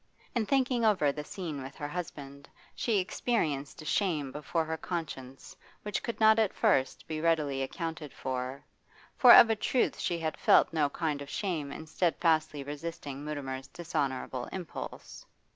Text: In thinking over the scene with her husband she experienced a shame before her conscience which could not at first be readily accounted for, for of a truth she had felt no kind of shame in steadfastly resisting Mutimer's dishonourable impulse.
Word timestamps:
In 0.33 0.47
thinking 0.47 0.83
over 0.83 1.11
the 1.11 1.23
scene 1.23 1.61
with 1.61 1.75
her 1.75 1.87
husband 1.87 2.49
she 2.73 2.97
experienced 2.97 3.83
a 3.83 3.85
shame 3.85 4.31
before 4.31 4.65
her 4.65 4.75
conscience 4.75 5.55
which 5.83 6.01
could 6.01 6.19
not 6.19 6.39
at 6.39 6.55
first 6.55 7.07
be 7.07 7.21
readily 7.21 7.61
accounted 7.61 8.11
for, 8.11 8.63
for 9.15 9.31
of 9.31 9.51
a 9.51 9.55
truth 9.55 9.99
she 9.99 10.17
had 10.17 10.37
felt 10.37 10.73
no 10.73 10.89
kind 10.89 11.21
of 11.21 11.29
shame 11.29 11.71
in 11.71 11.85
steadfastly 11.85 12.63
resisting 12.63 13.23
Mutimer's 13.23 13.67
dishonourable 13.67 14.45
impulse. 14.45 15.23